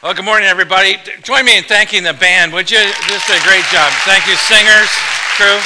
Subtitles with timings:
[0.00, 0.94] Well, good morning, everybody.
[1.24, 2.78] Join me in thanking the band, would you?
[2.78, 3.90] Is a great job.
[4.04, 4.88] Thank you, singers,
[5.34, 5.58] crew.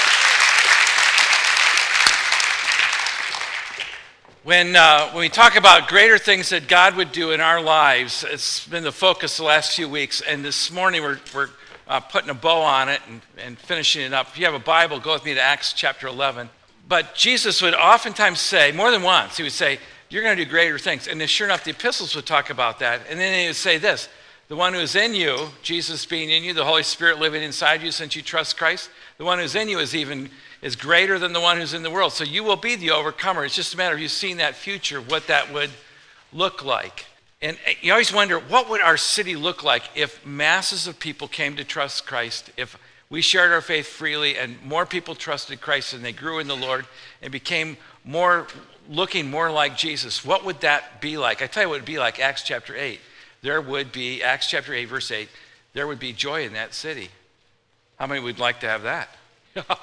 [4.42, 8.24] When, uh, when we talk about greater things that God would do in our lives,
[8.26, 10.22] it's been the focus the last few weeks.
[10.22, 11.50] And this morning we're, we're
[11.86, 14.28] uh, putting a bow on it and, and finishing it up.
[14.28, 16.48] If you have a Bible, go with me to Acts chapter 11.
[16.88, 19.78] But Jesus would oftentimes say, more than once, he would say,
[20.08, 21.06] You're going to do greater things.
[21.06, 23.02] And then, sure enough, the epistles would talk about that.
[23.10, 24.08] And then he would say this
[24.52, 27.80] The one who is in you, Jesus being in you, the Holy Spirit living inside
[27.80, 30.28] you since you trust Christ, the one who's in you is even
[30.60, 32.12] is greater than the one who's in the world.
[32.12, 33.46] So you will be the overcomer.
[33.46, 35.70] It's just a matter of you seeing that future, what that would
[36.34, 37.06] look like.
[37.40, 41.56] And you always wonder, what would our city look like if masses of people came
[41.56, 46.04] to trust Christ, if we shared our faith freely and more people trusted Christ and
[46.04, 46.84] they grew in the Lord
[47.22, 48.48] and became more
[48.86, 50.26] looking more like Jesus?
[50.26, 51.40] What would that be like?
[51.40, 53.00] I tell you what it would be like, Acts chapter 8.
[53.42, 55.28] There would be, Acts chapter 8, verse 8,
[55.72, 57.08] there would be joy in that city.
[57.98, 59.08] How many would like to have that?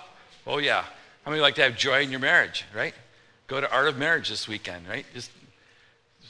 [0.47, 0.83] Oh, yeah.
[1.25, 2.95] How many like to have joy in your marriage, right?
[3.45, 5.05] Go to Art of Marriage this weekend, right?
[5.13, 5.29] Just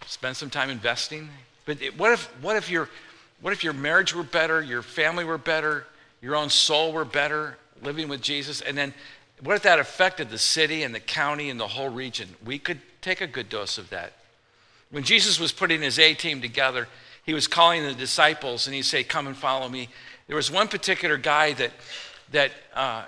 [0.08, 1.30] spend some time investing.
[1.66, 2.89] But it, what, if, what, if your,
[3.39, 5.86] what if your marriage were better, your family were better,
[6.21, 8.59] your own soul were better, living with Jesus?
[8.59, 8.93] And then
[9.41, 12.27] what if that affected the city and the county and the whole region?
[12.45, 14.14] We could take a good dose of that.
[14.91, 16.88] When Jesus was putting his A team together,
[17.25, 19.89] he was calling the disciples and he'd say, Come and follow me.
[20.28, 21.72] There was one particular guy that,
[22.31, 23.06] that uh,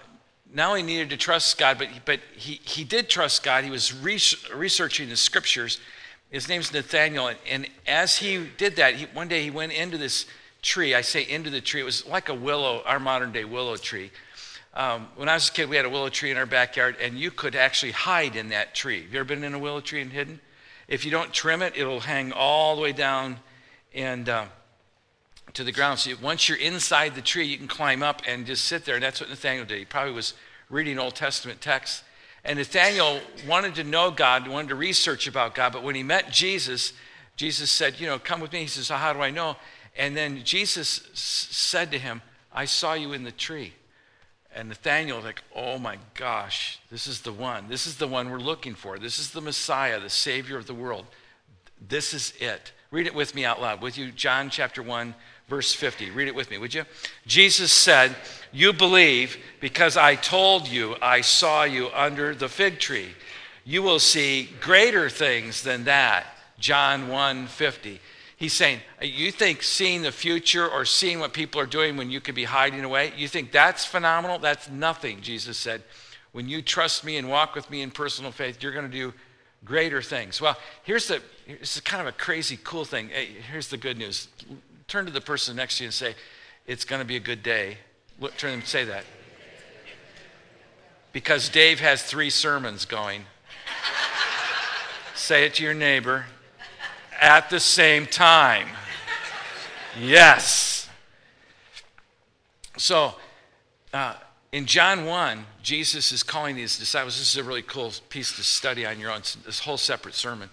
[0.54, 3.64] not only needed to trust God, but, but he, he did trust God.
[3.64, 5.80] He was researching the scriptures.
[6.30, 7.28] His name's Nathaniel.
[7.28, 10.26] And, and as he did that, he, one day he went into this
[10.62, 10.94] tree.
[10.96, 11.82] I say into the tree.
[11.82, 14.12] It was like a willow, our modern day willow tree.
[14.74, 17.20] Um, when I was a kid, we had a willow tree in our backyard, and
[17.20, 19.04] you could actually hide in that tree.
[19.04, 20.40] Have you ever been in a willow tree and hidden?
[20.88, 23.40] If you don't trim it, it'll hang all the way down
[23.94, 24.46] and uh,
[25.54, 26.00] to the ground.
[26.00, 28.96] So once you're inside the tree, you can climb up and just sit there.
[28.96, 29.80] And that's what Nathaniel did.
[29.80, 30.34] He probably was
[30.70, 32.04] reading Old Testament texts.
[32.44, 35.74] And Nathaniel wanted to know God, wanted to research about God.
[35.74, 36.94] But when he met Jesus,
[37.36, 38.62] Jesus said, You know, come with me.
[38.62, 39.58] He says, How do I know?
[39.96, 42.22] And then Jesus said to him,
[42.52, 43.74] I saw you in the tree.
[44.54, 47.68] And Nathaniel was like, Oh my gosh, this is the one.
[47.68, 48.98] This is the one we're looking for.
[48.98, 51.06] This is the Messiah, the Savior of the world.
[51.88, 52.72] This is it.
[52.92, 53.82] Read it with me out loud.
[53.82, 55.16] With you, John chapter 1,
[55.48, 56.12] verse 50.
[56.12, 56.84] Read it with me, would you?
[57.26, 58.16] Jesus said,
[58.52, 63.16] You believe because I told you I saw you under the fig tree.
[63.64, 66.26] You will see greater things than that.
[66.60, 68.02] John 1 50.
[68.36, 72.20] He's saying, You think seeing the future or seeing what people are doing when you
[72.20, 74.38] could be hiding away, you think that's phenomenal?
[74.38, 75.84] That's nothing, Jesus said.
[76.34, 79.14] When you trust me and walk with me in personal faith, you're going to do
[79.64, 80.42] greater things.
[80.42, 83.10] Well, here's the it's kind of a crazy cool thing.
[83.10, 84.28] Hey, here's the good news.
[84.88, 86.16] Turn to the person next to you and say,
[86.66, 87.78] "It's going to be a good day."
[88.20, 89.04] Look, turn and say that.
[91.14, 93.26] Because Dave has three sermons going.
[95.16, 96.26] say it to your neighbor
[97.20, 98.68] at the same time.
[100.00, 100.90] Yes.
[102.78, 103.16] So,
[103.94, 104.16] uh,
[104.52, 107.18] in John 1, Jesus is calling these disciples.
[107.18, 110.50] This is a really cool piece to study on your own, this whole separate sermon.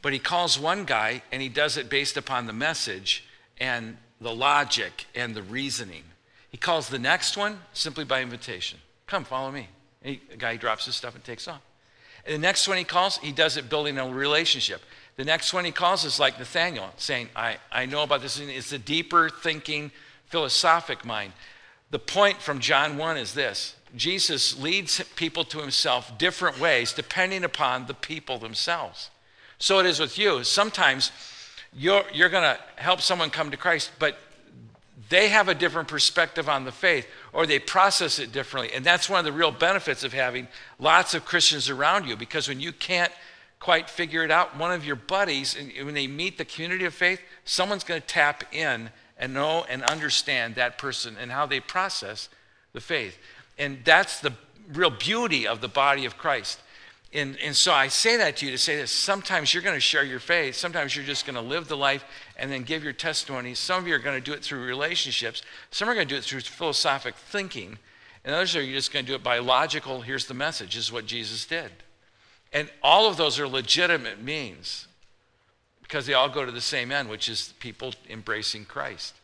[0.00, 3.24] But he calls one guy, and he does it based upon the message
[3.58, 6.04] and the logic and the reasoning.
[6.50, 8.78] He calls the next one simply by invitation.
[9.06, 9.68] Come, follow me.
[10.02, 11.62] He, the guy drops his stuff and takes off.
[12.24, 14.82] And the next one he calls, he does it building a relationship.
[15.16, 18.38] The next one he calls is like Nathaniel, saying, I, I know about this.
[18.38, 19.90] It's a deeper thinking,
[20.26, 21.32] philosophic mind.
[21.92, 27.44] The point from John 1 is this Jesus leads people to himself different ways depending
[27.44, 29.10] upon the people themselves.
[29.58, 30.42] So it is with you.
[30.42, 31.12] Sometimes
[31.72, 34.16] you're, you're going to help someone come to Christ, but
[35.10, 38.74] they have a different perspective on the faith or they process it differently.
[38.74, 40.48] And that's one of the real benefits of having
[40.78, 43.12] lots of Christians around you because when you can't
[43.60, 47.20] quite figure it out, one of your buddies, when they meet the community of faith,
[47.44, 48.88] someone's going to tap in
[49.22, 52.28] and know and understand that person and how they process
[52.72, 53.16] the faith.
[53.56, 54.32] And that's the
[54.74, 56.58] real beauty of the body of Christ.
[57.14, 59.80] And, and so I say that to you to say that sometimes you're going to
[59.80, 60.56] share your faith.
[60.56, 62.04] Sometimes you're just going to live the life
[62.36, 63.54] and then give your testimony.
[63.54, 65.42] Some of you are going to do it through relationships.
[65.70, 67.78] Some are going to do it through philosophic thinking.
[68.24, 70.92] And others are just going to do it by logical, here's the message, this is
[70.92, 71.70] what Jesus did.
[72.52, 74.88] And all of those are legitimate means
[75.92, 79.14] because they all go to the same end, which is people embracing Christ.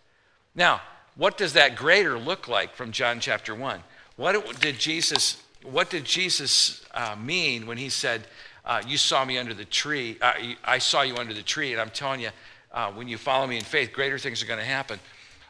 [0.58, 0.82] Now,
[1.14, 3.81] what does that greater look like from John chapter 1?
[4.16, 8.26] What did Jesus, what did Jesus uh, mean when he said,
[8.64, 10.32] uh, You saw me under the tree, uh,
[10.64, 12.31] I saw you under the tree, and I'm telling you,
[12.72, 14.99] uh, when you follow me in faith, greater things are going to happen.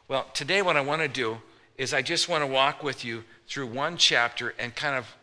[0.09, 1.39] Well, today, what I want to do
[1.79, 5.17] is I just want to walk with you through one chapter and kind of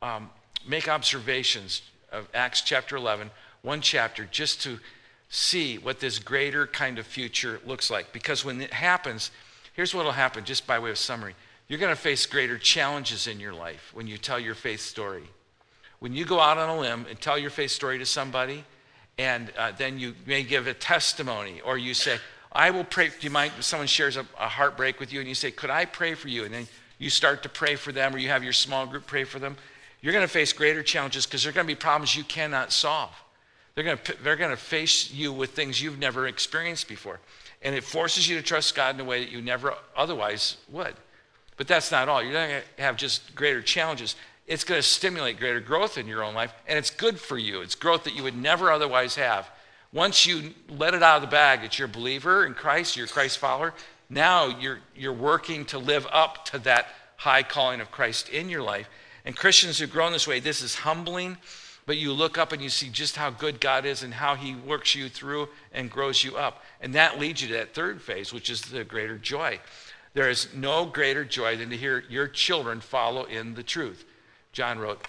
[0.00, 0.30] um,
[0.66, 3.30] make observations of Acts chapter 11,
[3.60, 4.78] one chapter, just to
[5.28, 8.12] see what this greater kind of future looks like.
[8.12, 9.30] Because when it happens,
[9.72, 11.34] here's what will happen, just by way of summary.
[11.68, 15.24] You're going to face greater challenges in your life when you tell your faith story.
[15.98, 18.64] When you go out on a limb and tell your faith story to somebody,
[19.18, 22.18] and uh, then you may give a testimony, or you say,
[22.52, 23.08] I will pray.
[23.08, 25.70] Do you mind if someone shares a, a heartbreak with you and you say, Could
[25.70, 26.44] I pray for you?
[26.44, 26.68] And then
[26.98, 29.56] you start to pray for them, or you have your small group pray for them.
[30.00, 32.72] You're going to face greater challenges because there are going to be problems you cannot
[32.72, 33.10] solve.
[33.76, 37.20] They're going, to, they're going to face you with things you've never experienced before.
[37.62, 40.94] And it forces you to trust God in a way that you never otherwise would.
[41.58, 42.22] But that's not all.
[42.22, 44.16] You're going to have just greater challenges.
[44.46, 47.60] It's going to stimulate greater growth in your own life, and it's good for you.
[47.60, 49.50] It's growth that you would never otherwise have.
[49.92, 53.38] Once you let it out of the bag it's you're believer in Christ, you're Christ
[53.38, 53.74] follower,
[54.08, 58.62] now you're, you're working to live up to that high calling of Christ in your
[58.62, 58.88] life.
[59.24, 61.36] And Christians who've grown this way, this is humbling
[61.86, 64.54] but you look up and you see just how good God is and how He
[64.54, 66.62] works you through and grows you up.
[66.80, 69.60] And that leads you to that third phase, which is the greater joy.
[70.12, 74.04] There is no greater joy than to hear your children follow in the truth.
[74.52, 75.06] John wrote,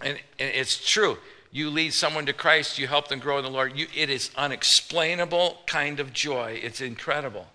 [0.00, 1.18] and, and it's true.
[1.50, 3.76] You lead someone to Christ, you help them grow in the Lord.
[3.76, 6.58] You, it is unexplainable kind of joy.
[6.62, 7.46] It's incredible.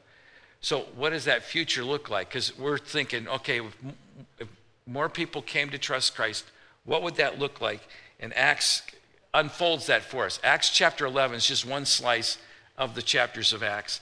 [0.62, 2.30] So, what does that future look like?
[2.30, 3.78] Because we're thinking, okay, if,
[4.40, 4.48] if
[4.86, 6.46] more people came to trust Christ,
[6.84, 7.82] what would that look like?
[8.20, 8.84] And Acts
[9.34, 10.40] unfolds that for us.
[10.44, 12.38] Acts chapter 11 is just one slice
[12.78, 14.02] of the chapters of Acts.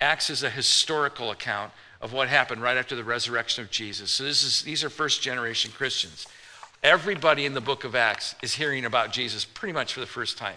[0.00, 4.10] Acts is a historical account of what happened right after the resurrection of Jesus.
[4.10, 6.26] So this is, these are first generation Christians.
[6.82, 10.38] Everybody in the book of Acts is hearing about Jesus pretty much for the first
[10.38, 10.56] time.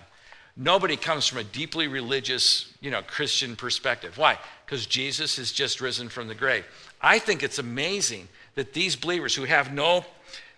[0.55, 4.17] Nobody comes from a deeply religious, you know, Christian perspective.
[4.17, 4.37] Why?
[4.65, 6.65] Because Jesus has just risen from the grave.
[7.01, 10.05] I think it's amazing that these believers who have no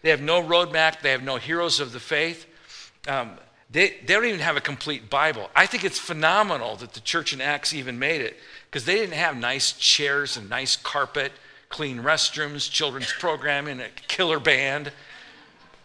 [0.03, 1.01] they have no roadmap.
[1.01, 2.45] They have no heroes of the faith.
[3.07, 3.31] Um,
[3.71, 5.49] they, they don't even have a complete Bible.
[5.55, 8.37] I think it's phenomenal that the church in Acts even made it
[8.69, 11.31] because they didn't have nice chairs and nice carpet,
[11.69, 14.91] clean restrooms, children's programming, a killer band,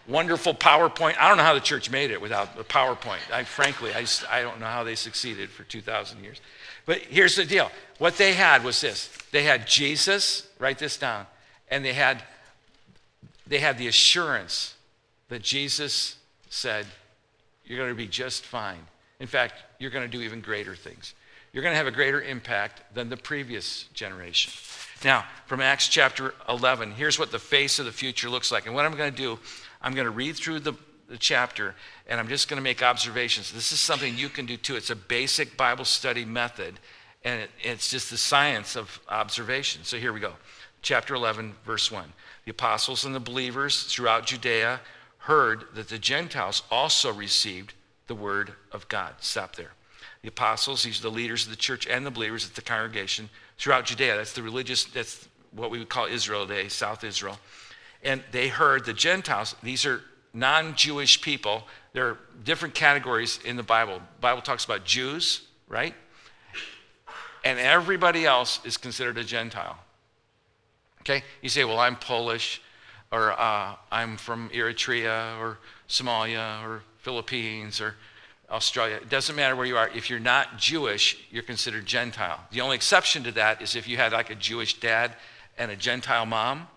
[0.07, 1.17] wonderful PowerPoint.
[1.19, 3.33] I don't know how the church made it without the PowerPoint.
[3.33, 6.41] I, frankly, I, just, I don't know how they succeeded for 2,000 years.
[6.85, 11.27] But here's the deal what they had was this they had Jesus, write this down,
[11.71, 12.23] and they had
[13.49, 14.75] they had the assurance
[15.29, 16.17] that Jesus
[16.51, 16.87] said,
[17.65, 18.81] You're going to be just fine.
[19.21, 21.15] In fact, you're going to do even greater things.
[21.53, 24.53] You're going to have a greater impact than the previous generation.
[25.05, 28.67] Now, from Acts chapter 11, here's what the face of the future looks like.
[28.67, 29.39] And what I'm going to do,
[29.81, 30.75] I'm going to read through the,
[31.09, 31.75] the chapter
[32.07, 33.51] and I'm just going to make observations.
[33.51, 34.77] This is something you can do too.
[34.77, 36.81] It's a basic Bible study method,
[37.25, 39.85] and it, it's just the science of observation.
[39.85, 40.35] So here we go.
[40.83, 42.13] Chapter 11, verse 1
[42.49, 44.81] the apostles and the believers throughout Judea
[45.19, 47.75] heard that the Gentiles also received
[48.07, 49.17] the word of God.
[49.21, 49.73] Stop there.
[50.23, 53.29] The apostles, these are the leaders of the church and the believers at the congregation
[53.59, 54.17] throughout Judea.
[54.17, 57.39] That's the religious, that's what we would call Israel today, South Israel.
[58.03, 60.01] And they heard the Gentiles, these are
[60.33, 61.65] non Jewish people.
[61.93, 63.97] There are different categories in the Bible.
[63.97, 65.95] The Bible talks about Jews, right?
[67.45, 69.77] And everybody else is considered a Gentile.
[71.01, 71.23] Okay?
[71.43, 72.61] You say, well, I'm Polish,
[73.11, 77.95] or uh, I'm from Eritrea, or Somalia, or Philippines, or
[78.51, 78.97] Australia.
[78.97, 79.89] It doesn't matter where you are.
[79.89, 82.41] If you're not Jewish, you're considered Gentile.
[82.51, 85.15] The only exception to that is if you had like a Jewish dad
[85.59, 86.69] and a Gentile mom,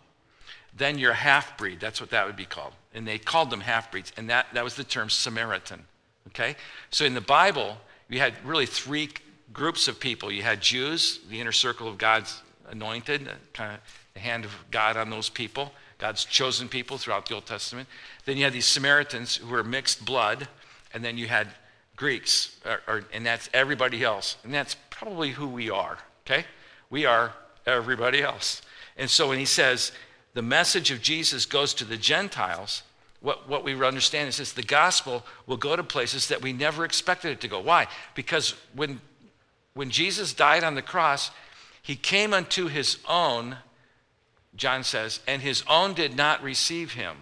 [0.75, 1.80] then you're a half breed.
[1.80, 2.74] That's what that would be called.
[2.94, 4.12] And they called them half breeds.
[4.18, 5.84] And that, that was the term Samaritan.
[6.28, 6.56] Okay?
[6.90, 7.78] So in the Bible,
[8.10, 9.10] you had really three
[9.54, 10.32] groups of people.
[10.32, 13.80] You had Jews, the inner circle of God's anointed, uh, kind of
[14.13, 17.88] the hand of God on those people, God's chosen people throughout the Old Testament.
[18.25, 20.48] Then you had these Samaritans who were mixed blood,
[20.94, 21.48] and then you had
[21.96, 24.38] Greeks, or, or, and that's everybody else.
[24.44, 26.46] And that's probably who we are, okay?
[26.90, 27.34] We are
[27.68, 28.63] everybody else.
[28.98, 29.92] And so when he says
[30.34, 32.84] the message of Jesus goes to the Gentiles,
[33.22, 36.86] what, what we understand is this the gospel will go to places that we never
[36.86, 37.60] expected it to go.
[37.60, 37.88] Why?
[38.16, 39.00] Because when,
[39.75, 41.30] when Jesus died on the cross,
[41.81, 43.57] he came unto his own,
[44.55, 47.15] John says, and his own did not receive him.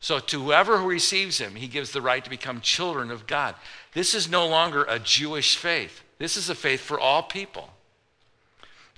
[0.00, 3.54] So to whoever who receives him, he gives the right to become children of God.
[3.94, 6.02] This is no longer a Jewish faith.
[6.18, 7.70] This is a faith for all people.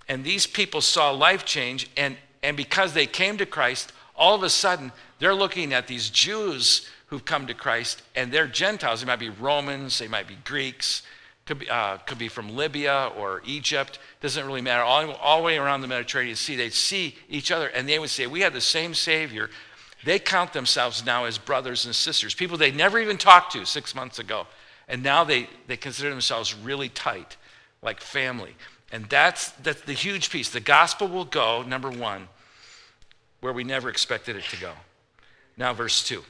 [0.08, 4.42] And these people saw life change, and, and because they came to Christ, all of
[4.42, 9.00] a sudden they're looking at these Jews who've come to Christ, and they're Gentiles.
[9.00, 11.02] They might be Romans, they might be Greeks,
[11.46, 14.00] Could be, uh, could be from Libya or Egypt.
[14.20, 14.82] Doesn't really matter.
[14.82, 18.10] All, all the way around the Mediterranean Sea, they'd see each other and they would
[18.10, 19.48] say, We have the same Savior.
[20.04, 23.94] They count themselves now as brothers and sisters, people they never even talked to six
[23.94, 24.46] months ago.
[24.88, 27.36] And now they, they consider themselves really tight,
[27.82, 28.54] like family.
[28.92, 30.50] And that's, that's the huge piece.
[30.50, 32.28] The gospel will go, number one,
[33.40, 34.72] where we never expected it to go.
[35.56, 36.22] Now, verse 2.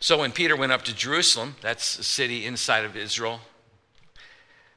[0.00, 3.40] So when Peter went up to Jerusalem, that's a city inside of Israel,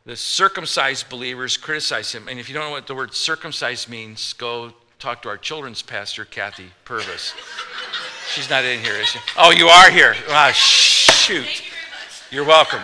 [0.09, 2.27] the circumcised believers criticized him.
[2.27, 5.83] And if you don't know what the word circumcised means, go talk to our children's
[5.83, 7.35] pastor, Kathy Purvis.
[8.33, 9.19] She's not in here, is she?
[9.37, 10.15] Oh, you are here.
[10.29, 11.61] Ah, shoot.
[12.31, 12.81] You are welcome.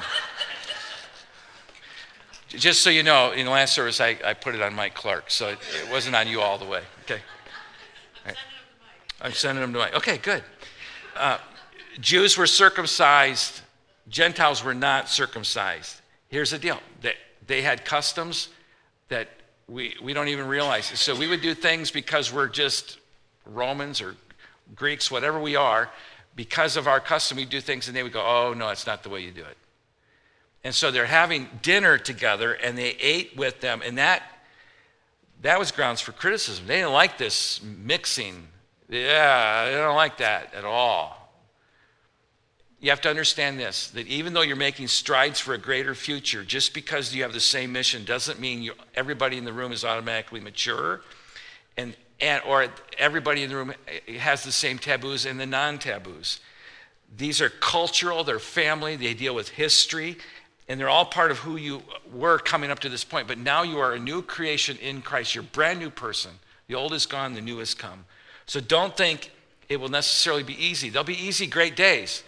[2.49, 5.31] Just so you know, in the last service, I, I put it on Mike Clark,
[5.31, 6.83] so it, it wasn't on you all the way.
[7.05, 7.21] Okay.
[8.23, 8.35] Right.
[9.19, 9.95] I'm sending them to Mike.
[9.95, 10.43] Okay, good.
[11.15, 11.39] Uh,
[11.99, 13.61] Jews were circumcised,
[14.09, 16.01] Gentiles were not circumcised.
[16.29, 17.13] Here's the deal they,
[17.47, 18.49] they had customs
[19.09, 19.29] that
[19.67, 20.85] we, we don't even realize.
[20.85, 22.99] So we would do things because we're just
[23.45, 24.15] Romans or
[24.75, 25.89] Greeks, whatever we are,
[26.35, 29.03] because of our custom, we do things and they would go, oh, no, it's not
[29.03, 29.57] the way you do it.
[30.63, 33.81] And so they're having dinner together and they ate with them.
[33.85, 34.23] And that,
[35.41, 36.65] that was grounds for criticism.
[36.65, 38.47] They didn't like this mixing.
[38.89, 41.24] Yeah, they don't like that at all
[42.85, 46.43] you have to understand this that even though you're making strides for a greater future,
[46.43, 49.83] just because you have the same mission doesn't mean you, everybody in the room is
[49.83, 51.01] automatically mature,
[51.77, 52.67] and, and, or
[52.99, 53.73] everybody in the room
[54.19, 56.41] has the same taboos and the non taboos.
[57.17, 60.17] These are cultural, they're family, they deal with history,
[60.67, 61.81] and they're all part of who you
[62.13, 63.27] were coming up to this point.
[63.27, 65.33] But now you are a new creation in Christ.
[65.33, 66.33] You're a brand new person.
[66.67, 68.05] The old is gone, the new has come.
[68.45, 69.31] So don't think
[69.69, 70.89] it will necessarily be easy.
[70.89, 72.21] There'll be easy, great days.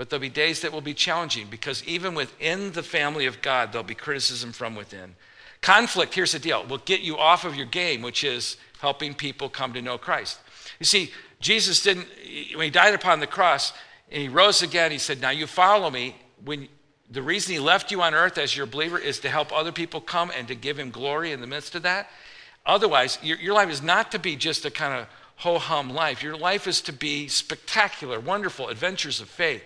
[0.00, 3.70] But there'll be days that will be challenging because even within the family of God,
[3.70, 5.14] there'll be criticism from within.
[5.60, 9.50] Conflict, here's the deal, will get you off of your game, which is helping people
[9.50, 10.40] come to know Christ.
[10.78, 12.06] You see, Jesus didn't,
[12.54, 13.74] when he died upon the cross
[14.10, 16.16] and he rose again, he said, Now you follow me.
[16.46, 16.68] When
[17.10, 20.00] the reason he left you on earth as your believer is to help other people
[20.00, 22.08] come and to give him glory in the midst of that.
[22.64, 26.22] Otherwise, your, your life is not to be just a kind of ho hum life.
[26.22, 29.62] Your life is to be spectacular, wonderful adventures of faith.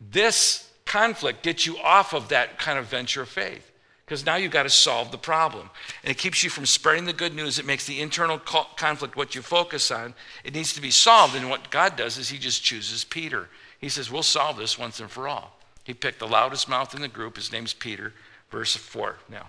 [0.00, 3.70] This conflict gets you off of that kind of venture of faith
[4.06, 5.68] because now you've got to solve the problem.
[6.04, 7.58] And it keeps you from spreading the good news.
[7.58, 10.14] It makes the internal conflict what you focus on.
[10.44, 11.34] It needs to be solved.
[11.34, 13.48] And what God does is He just chooses Peter.
[13.80, 15.58] He says, We'll solve this once and for all.
[15.82, 17.36] He picked the loudest mouth in the group.
[17.36, 18.12] His name's Peter,
[18.50, 19.16] verse 4.
[19.28, 19.48] Now,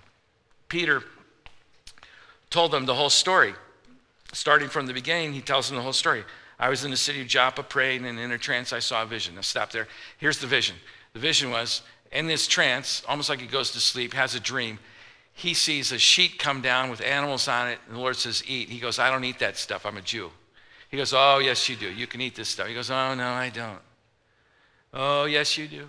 [0.70, 1.04] Peter
[2.50, 3.54] told them the whole story.
[4.34, 6.24] Starting from the beginning, he tells them the whole story.
[6.60, 9.06] I was in the city of Joppa praying, and in a trance I saw a
[9.06, 9.36] vision.
[9.36, 9.88] Now stop there.
[10.18, 10.76] Here's the vision.
[11.14, 14.80] The vision was in this trance, almost like he goes to sleep, has a dream.
[15.34, 18.70] He sees a sheet come down with animals on it, and the Lord says, Eat.
[18.70, 19.86] He goes, I don't eat that stuff.
[19.86, 20.32] I'm a Jew.
[20.90, 21.92] He goes, Oh, yes, you do.
[21.92, 22.68] You can eat this stuff.
[22.68, 23.82] He goes, Oh, no, I don't.
[24.94, 25.88] Oh, yes, you do.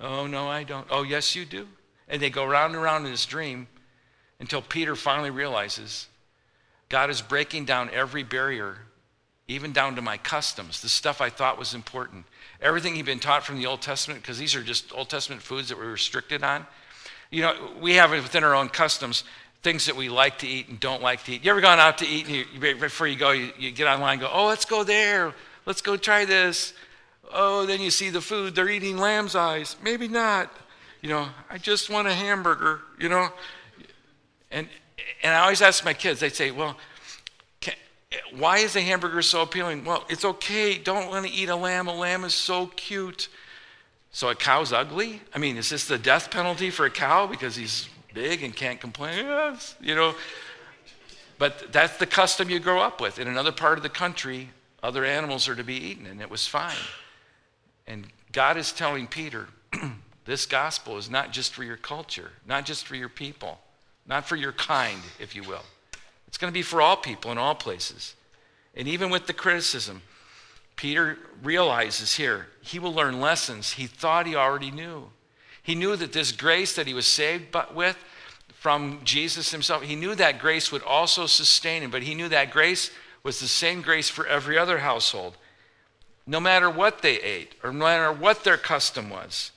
[0.00, 0.86] Oh, no, I don't.
[0.90, 1.66] Oh, yes, you do.
[2.08, 3.68] And they go round and round in this dream
[4.40, 6.08] until Peter finally realizes
[6.90, 8.78] God is breaking down every barrier
[9.46, 12.24] even down to my customs, the stuff I thought was important.
[12.62, 15.68] Everything he'd been taught from the Old Testament, because these are just Old Testament foods
[15.68, 16.66] that we're restricted on.
[17.30, 19.24] You know, we have within our own customs
[19.62, 21.44] things that we like to eat and don't like to eat.
[21.44, 24.12] You ever gone out to eat and you, before you go, you, you get online
[24.12, 25.34] and go, oh, let's go there.
[25.64, 26.74] Let's go try this.
[27.32, 28.54] Oh, then you see the food.
[28.54, 29.76] They're eating lamb's eyes.
[29.82, 30.52] Maybe not.
[31.00, 33.30] You know, I just want a hamburger, you know.
[34.50, 34.68] And,
[35.22, 36.76] and I always ask my kids, they say, well,
[38.36, 39.84] why is a hamburger so appealing?
[39.84, 40.78] Well, it's okay.
[40.78, 41.86] Don't want to eat a lamb.
[41.86, 43.28] A lamb is so cute.
[44.10, 45.20] So a cow's ugly?
[45.34, 48.80] I mean, is this the death penalty for a cow because he's big and can't
[48.80, 49.26] complain?
[49.26, 50.14] Yes, you know.
[51.38, 53.18] But that's the custom you grow up with.
[53.18, 54.50] In another part of the country,
[54.82, 56.76] other animals are to be eaten, and it was fine.
[57.86, 59.48] And God is telling Peter,
[60.24, 63.58] this gospel is not just for your culture, not just for your people,
[64.06, 65.64] not for your kind, if you will.
[66.34, 68.16] It's going to be for all people in all places.
[68.74, 70.02] And even with the criticism,
[70.74, 75.10] Peter realizes here he will learn lessons he thought he already knew.
[75.62, 77.96] He knew that this grace that he was saved but with
[78.52, 82.50] from Jesus himself, he knew that grace would also sustain him, but he knew that
[82.50, 82.90] grace
[83.22, 85.36] was the same grace for every other household,
[86.26, 89.52] no matter what they ate or no matter what their custom was.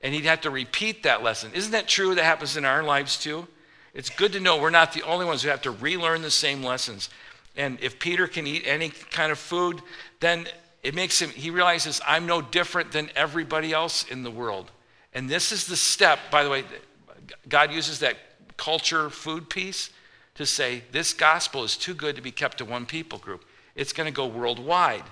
[0.00, 1.50] And he'd have to repeat that lesson.
[1.54, 3.48] Isn't that true that happens in our lives too?
[3.94, 6.62] It's good to know we're not the only ones who have to relearn the same
[6.62, 7.10] lessons.
[7.56, 9.82] And if Peter can eat any kind of food,
[10.20, 10.46] then
[10.82, 14.70] it makes him, he realizes I'm no different than everybody else in the world.
[15.12, 16.64] And this is the step, by the way,
[17.48, 18.16] God uses that
[18.56, 19.90] culture food piece
[20.36, 23.44] to say this gospel is too good to be kept to one people group.
[23.74, 25.04] It's going to go worldwide.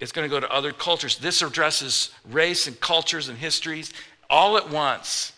[0.00, 1.18] It's going to go to other cultures.
[1.18, 3.92] This addresses race and cultures and histories
[4.28, 5.32] all at once.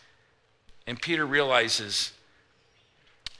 [0.86, 2.12] And Peter realizes,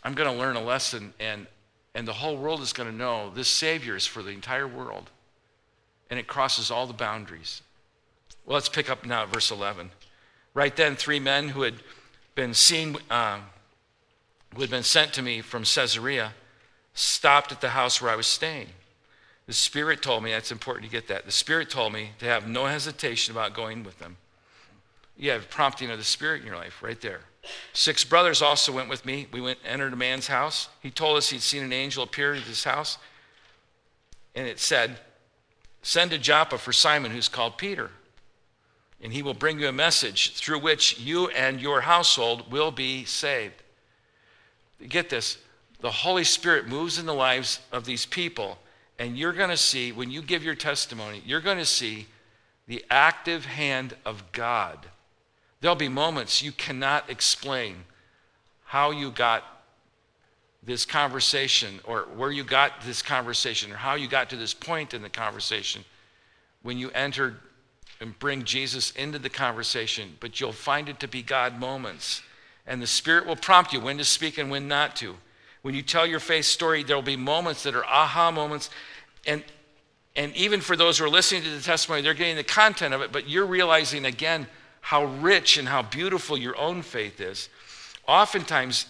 [0.03, 1.47] I'm going to learn a lesson, and,
[1.95, 5.11] and the whole world is going to know this Savior is for the entire world.
[6.11, 7.63] And it crosses all the boundaries.
[8.47, 9.91] Well, let's pick up now verse 11.
[10.55, 11.75] Right then, three men who had
[12.35, 13.41] been seen, uh,
[14.55, 16.33] who had been sent to me from Caesarea,
[16.95, 18.69] stopped at the house where I was staying.
[19.47, 21.25] The Spirit told me, that's important to get that.
[21.25, 24.17] The Spirit told me to have no hesitation about going with them.
[25.19, 27.21] You have prompting of the Spirit in your life right there.
[27.73, 29.27] Six brothers also went with me.
[29.33, 30.69] We went entered a man's house.
[30.81, 32.99] He told us he'd seen an angel appear at his house.
[34.35, 34.99] And it said,
[35.83, 37.91] Send to Joppa for Simon, who's called Peter.
[39.03, 43.05] And he will bring you a message through which you and your household will be
[43.05, 43.63] saved.
[44.89, 45.39] Get this
[45.81, 48.59] the Holy Spirit moves in the lives of these people
[48.99, 52.07] and you're going to see, when you give your testimony, you're going to see
[52.67, 54.79] the active hand of God.
[55.61, 57.85] There'll be moments you cannot explain
[58.65, 59.45] how you got
[60.63, 64.93] this conversation or where you got this conversation or how you got to this point
[64.93, 65.85] in the conversation
[66.63, 67.37] when you entered
[68.01, 72.23] and bring Jesus into the conversation, but you'll find it to be God moments.
[72.67, 75.17] And the Spirit will prompt you when to speak and when not to.
[75.63, 78.71] When you tell your faith story, there will be moments that are aha moments.
[79.27, 79.43] And,
[80.15, 83.01] and even for those who are listening to the testimony, they're getting the content of
[83.01, 84.47] it, but you're realizing again
[84.81, 87.49] how rich and how beautiful your own faith is.
[88.07, 88.87] Oftentimes,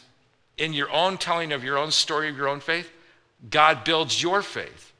[0.57, 2.90] in your own telling of your own story of your own faith,
[3.50, 4.92] God builds your faith.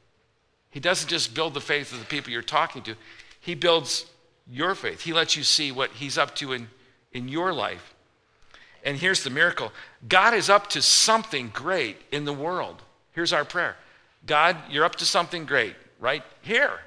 [0.69, 2.95] He doesn't just build the faith of the people you're talking to,
[3.39, 4.05] He builds
[4.49, 5.01] your faith.
[5.01, 6.67] He lets you see what He's up to in,
[7.13, 7.93] in your life.
[8.83, 9.71] And here's the miracle
[10.07, 12.81] God is up to something great in the world.
[13.11, 13.75] Here's our prayer
[14.25, 16.79] God, you're up to something great right here.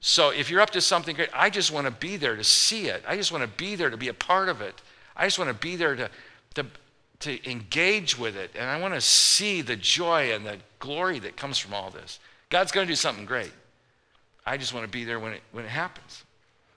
[0.00, 2.86] So if you're up to something great, I just want to be there to see
[2.86, 3.02] it.
[3.06, 4.80] I just want to be there to be a part of it.
[5.16, 6.08] I just want to be there to,
[6.54, 6.66] to,
[7.20, 8.52] to engage with it.
[8.54, 12.20] And I want to see the joy and the glory that comes from all this.
[12.48, 13.52] God's going to do something great.
[14.46, 16.24] I just want to be there when it, when it happens.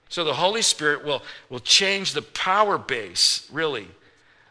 [0.08, 3.88] So the Holy Spirit will, will change the power base, really,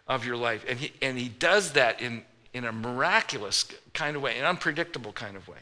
[0.08, 0.66] of your life.
[0.68, 5.12] And he, and he does that in, in a miraculous kind of way, an unpredictable
[5.12, 5.60] kind of way.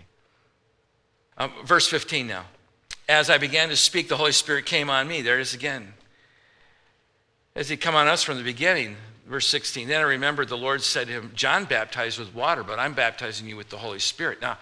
[1.38, 2.45] Um, verse 15 now.
[3.10, 5.24] As I began to speak, the Holy Spirit came on me.
[5.24, 5.93] There it is again.
[7.56, 9.88] As he come on us from the beginning, verse 16.
[9.88, 13.50] Then I remembered the Lord said to him, John baptized with water, but I'm baptizing
[13.50, 14.43] you with the Holy Spirit.
[14.43, 14.60] Now,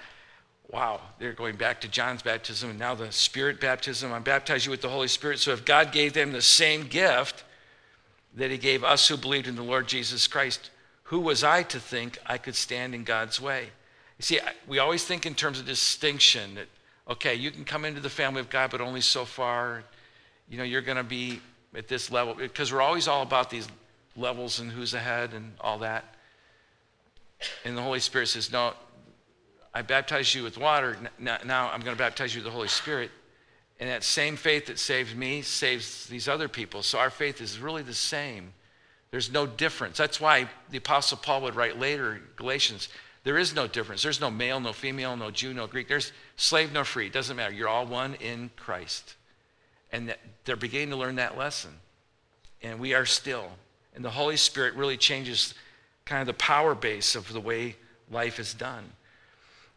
[0.72, 4.14] wow, they're going back to John's baptism and now the Spirit baptism.
[4.14, 5.40] I'm baptizing you with the Holy Spirit.
[5.40, 7.44] So if God gave them the same gift
[8.34, 10.70] that he gave us who believed in the Lord Jesus Christ,
[11.04, 13.72] who was I to think I could stand in God's way?
[14.18, 16.68] You see, we always think in terms of distinction that,
[17.10, 19.84] okay, you can come into the family of God, but only so far.
[20.50, 21.42] You know, you're going to be
[21.76, 23.68] at this level, because we're always all about these
[24.16, 26.16] levels and who's ahead and all that.
[27.66, 28.74] And the Holy Spirit says, no,
[29.74, 30.98] I baptize you with water.
[31.20, 33.12] Now I'm going to baptize you with the Holy Spirit.
[33.80, 36.82] And that same faith that saved me saves these other people.
[36.82, 38.54] So our faith is really the same.
[39.12, 39.98] There's no difference.
[39.98, 42.90] That's why the Apostle Paul would write later Galatians
[43.28, 44.02] there is no difference.
[44.02, 45.90] There's no male, no female, no Jew, no Greek.
[45.90, 47.08] There's slave, no free.
[47.08, 47.54] It doesn't matter.
[47.54, 49.16] You're all one in Christ.
[49.92, 51.72] And they're beginning to learn that lesson.
[52.64, 53.50] And we are still.
[53.94, 55.56] And the Holy Spirit really changes
[56.06, 57.76] kind of the power base of the way
[58.10, 58.94] life is done.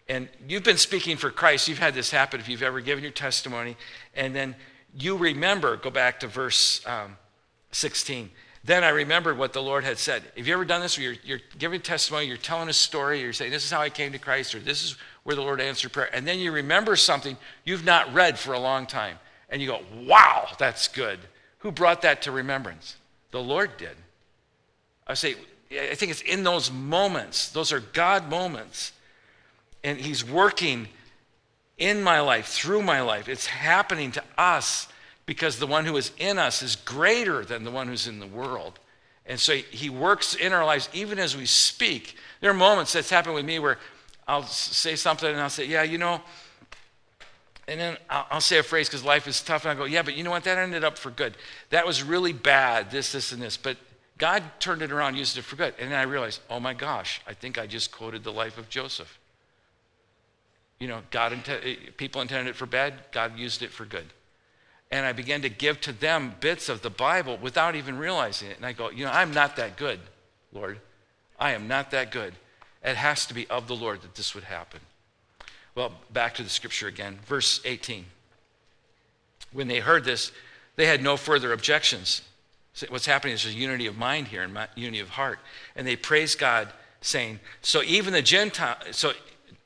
[0.09, 1.67] And you've been speaking for Christ.
[1.67, 3.77] You've had this happen if you've ever given your testimony.
[4.15, 4.55] And then
[4.97, 7.17] you remember, go back to verse um,
[7.73, 8.31] 16
[8.63, 10.23] then I remembered what the Lord had said.
[10.37, 13.33] Have you ever done this where you're, you're giving testimony, you're telling a story, you're
[13.33, 15.93] saying, This is how I came to Christ, or this is where the Lord answered
[15.93, 19.19] prayer, and then you remember something you've not read for a long time,
[19.49, 21.19] and you go, Wow, that's good.
[21.59, 22.97] Who brought that to remembrance?
[23.31, 23.97] The Lord did.
[25.07, 25.37] I say,
[25.73, 28.93] I think it's in those moments, those are God moments,
[29.83, 30.89] and He's working
[31.79, 33.27] in my life, through my life.
[33.29, 34.87] It's happening to us
[35.27, 38.27] because the one who is in us is greater than the one who's in the
[38.27, 38.79] world.
[39.27, 42.17] And so he works in our lives even as we speak.
[42.41, 43.79] There are moments that's happened with me where
[44.27, 46.21] I'll say something and I'll say, Yeah, you know,
[47.69, 50.17] and then I'll, say a phrase because life is tough, and I go, Yeah, but
[50.17, 50.43] you know what?
[50.45, 51.37] That ended up for good.
[51.71, 53.57] That was really bad, this, this, and this.
[53.57, 53.77] But
[54.19, 55.75] God turned it around, used it for good.
[55.79, 58.69] And then I realized, Oh my gosh, I think I just quoted the life of
[58.69, 59.19] Joseph.
[60.81, 64.07] You know, God, eh, people intended it for bad, God used it for good.
[64.91, 68.57] And I began to give to them bits of the Bible without even realizing it.
[68.57, 70.01] And I go, you know, I'm not that good,
[70.53, 70.81] Lord.
[71.39, 72.35] I am not that good.
[72.83, 74.81] It has to be of the Lord that this would happen.
[75.75, 78.05] Well, back to the scripture again, verse 18.
[79.53, 80.33] When they heard this,
[80.77, 82.23] they had no further objections.
[82.73, 85.39] So what's happening is there's unity of mind here and unity of heart.
[85.77, 86.69] And they praise God,
[87.01, 89.13] saying, So even the Gentile, so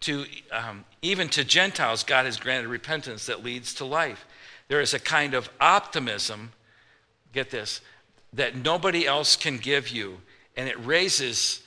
[0.01, 4.27] to um, even to Gentiles, God has granted repentance that leads to life.
[4.75, 6.51] There is a kind of optimism,
[7.33, 7.81] get this,
[8.33, 10.19] that nobody else can give you.
[10.57, 11.63] And it raises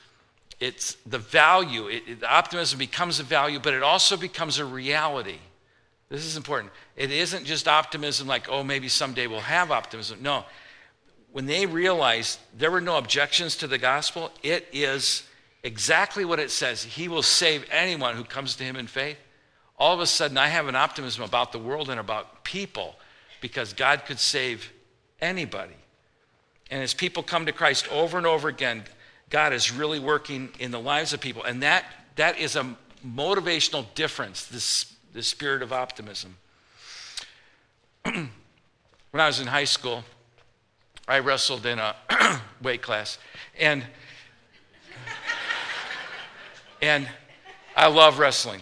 [0.60, 1.88] it's the value.
[1.88, 5.38] It, it, the optimism becomes a value, but it also becomes a reality.
[6.10, 6.74] This is important.
[6.98, 10.22] It isn't just optimism like, oh, maybe someday we'll have optimism.
[10.22, 10.44] No.
[11.32, 15.24] When they realized there were no objections to the gospel, it is
[15.64, 16.84] exactly what it says.
[16.84, 19.18] He will save anyone who comes to him in faith.
[19.78, 22.96] All of a sudden, I have an optimism about the world and about people
[23.42, 24.72] because God could save
[25.22, 25.76] anybody.
[26.72, 28.84] And as people come to Christ over and over again,
[29.30, 31.44] God is really working in the lives of people.
[31.44, 31.86] And that,
[32.16, 36.38] that is a motivational difference, this, this spirit of optimism.
[38.04, 38.30] when
[39.14, 40.04] I was in high school,
[41.08, 41.96] I wrestled in a
[42.62, 43.18] weight class.
[43.60, 43.84] And,
[46.82, 47.08] and
[47.76, 48.62] I love wrestling.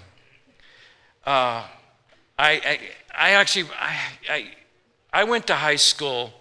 [1.26, 1.64] Uh,
[2.38, 2.80] I, I,
[3.18, 3.98] I, actually, I,
[4.30, 4.52] I,
[5.12, 6.34] I went to high school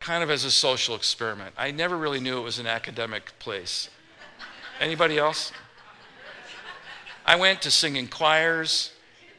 [0.00, 1.54] kind of as a social experiment.
[1.58, 3.90] I never really knew it was an academic place.
[4.80, 5.52] Anybody else?
[7.26, 8.92] I went to sing in choirs,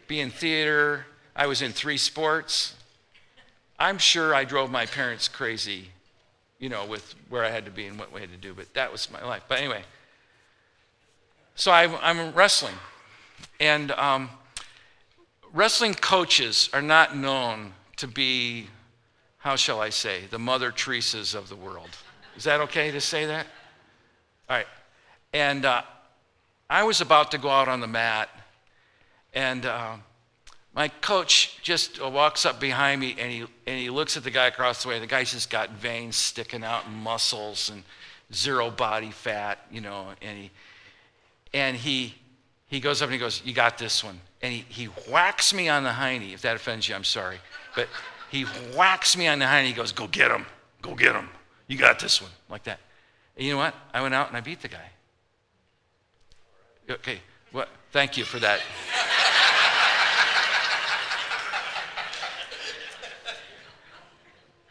[0.08, 1.08] be in theater.
[1.36, 2.76] I was in three sports.
[3.80, 5.88] I'm sure I drove my parents crazy,
[6.60, 8.72] you know, with where I had to be and what we had to do, but
[8.76, 9.44] that was my life.
[9.48, 9.82] But anyway,
[11.56, 12.76] so I, am wrestling.
[13.60, 14.30] And um,
[15.54, 18.68] wrestling coaches are not known to be
[19.40, 21.90] how shall I say, the Mother Teresa's of the world.
[22.36, 23.48] Is that okay to say that?
[24.50, 24.68] All right.
[25.34, 25.82] And uh,
[26.70, 28.30] I was about to go out on the mat,
[29.34, 29.96] and uh,
[30.74, 34.48] my coach just walks up behind me and he, and he looks at the guy
[34.48, 35.00] across the way.
[35.00, 37.84] The guy's just got veins sticking out and muscles and
[38.34, 40.52] zero body fat, you know, and he,
[41.54, 42.14] and he,
[42.68, 44.20] he goes up and he goes, You got this one.
[44.42, 46.34] And he, he whacks me on the hiney.
[46.34, 47.40] If that offends you, I'm sorry.
[47.76, 47.88] But
[48.32, 49.68] he whacks me on the hand.
[49.68, 50.46] He goes, Go get him.
[50.82, 51.30] Go get him.
[51.68, 52.32] You got this one.
[52.50, 52.80] Like that.
[53.36, 53.76] And you know what?
[53.94, 54.90] I went out and I beat the guy.
[56.90, 57.20] Okay.
[57.52, 57.70] What?
[57.92, 58.62] Thank you for that.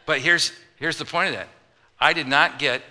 [0.05, 1.47] but here's, here's the point of that
[1.99, 2.81] I did not get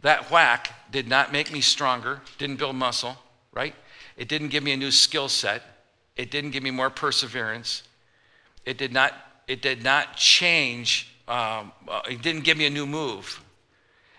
[0.00, 3.16] that whack, did not make me stronger, didn't build muscle,
[3.52, 3.74] right?
[4.22, 5.62] It didn't give me a new skill set,
[6.16, 7.82] it didn't give me more perseverance.
[8.64, 9.14] It did not,
[9.48, 13.42] it did not change, um, uh, it didn't give me a new move.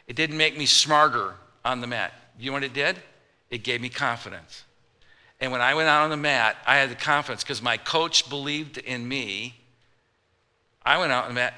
[0.10, 2.12] It didn't make me smarter on the mat.
[2.38, 3.00] You know what it did?
[3.50, 4.66] It gave me confidence.
[5.40, 8.28] And when I went out on the mat, I had the confidence because my coach
[8.28, 9.56] believed in me.
[10.86, 11.54] I went out on the mat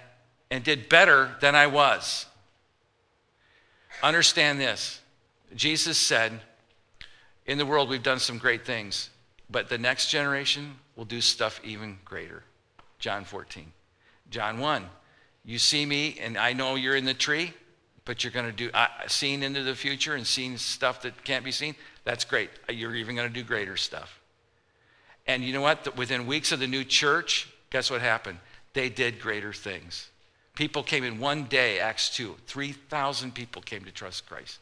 [0.51, 2.27] and did better than I was.
[4.03, 5.01] Understand this
[5.55, 6.41] Jesus said,
[7.45, 9.09] In the world, we've done some great things,
[9.49, 12.43] but the next generation will do stuff even greater.
[12.99, 13.71] John 14.
[14.31, 14.85] John 1.
[15.43, 17.53] You see me, and I know you're in the tree,
[18.03, 21.45] but you're going to do uh, seeing into the future and seeing stuff that can't
[21.45, 21.75] be seen.
[22.03, 22.49] That's great.
[22.69, 24.19] You're even going to do greater stuff.
[25.27, 25.95] And you know what?
[25.97, 28.39] Within weeks of the new church, guess what happened?
[28.73, 30.09] They did greater things.
[30.55, 32.35] People came in one day, Acts 2.
[32.47, 34.59] 3,000 people came to trust Christ.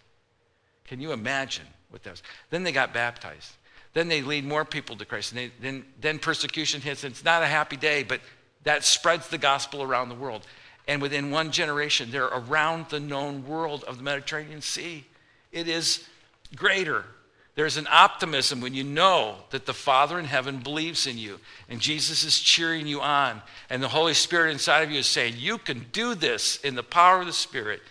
[0.85, 1.65] Can you imagine
[2.01, 2.23] that was?
[2.49, 3.51] Then they got baptized.
[3.93, 5.31] Then they lead more people to Christ.
[5.31, 7.03] And they, then, then persecution hits.
[7.03, 8.21] And it's not a happy day, but
[8.63, 10.47] that spreads the gospel around the world.
[10.87, 15.05] And within one generation, they're around the known world of the Mediterranean Sea.
[15.51, 16.03] It is
[16.55, 17.05] greater.
[17.55, 21.79] There's an optimism when you know that the Father in heaven believes in you and
[21.79, 25.59] Jesus is cheering you on, and the Holy Spirit inside of you is saying, You
[25.59, 27.81] can do this in the power of the Spirit.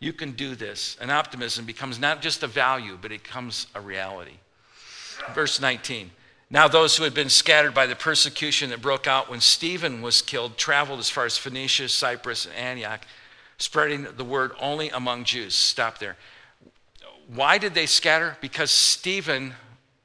[0.00, 0.96] You can do this.
[1.00, 4.38] And optimism becomes not just a value, but it becomes a reality.
[5.34, 6.10] Verse 19.
[6.50, 10.22] Now, those who had been scattered by the persecution that broke out when Stephen was
[10.22, 13.02] killed traveled as far as Phoenicia, Cyprus, and Antioch,
[13.58, 15.54] spreading the word only among Jews.
[15.54, 16.16] Stop there.
[17.34, 18.38] Why did they scatter?
[18.40, 19.54] Because Stephen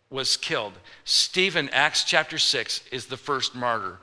[0.09, 0.73] was killed.
[1.05, 3.99] Stephen, Acts chapter 6, is the first martyr.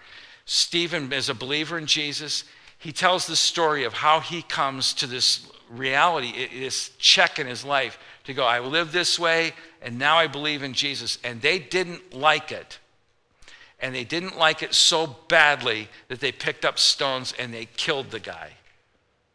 [0.47, 2.45] Stephen is a believer in Jesus.
[2.79, 7.65] He tells the story of how he comes to this reality, this check in his
[7.65, 11.19] life to go, I live this way, and now I believe in Jesus.
[11.25, 12.79] And they didn't like it.
[13.83, 18.11] and they didn't like it so badly that they picked up stones and they killed
[18.11, 18.51] the guy.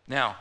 [0.08, 0.38] Now,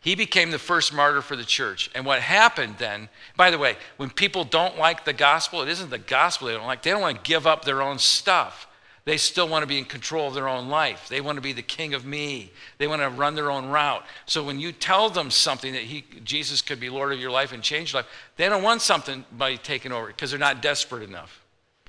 [0.00, 1.90] he became the first martyr for the church.
[1.94, 5.90] And what happened then, by the way, when people don't like the gospel, it isn't
[5.90, 6.82] the gospel they don't like.
[6.82, 8.66] They don't want to give up their own stuff.
[9.10, 11.08] They still want to be in control of their own life.
[11.08, 12.52] They want to be the king of me.
[12.78, 14.04] They want to run their own route.
[14.26, 17.52] So when you tell them something that he, Jesus could be Lord of your life
[17.52, 21.02] and change your life, they don't want something by taking over because they're not desperate
[21.02, 21.42] enough.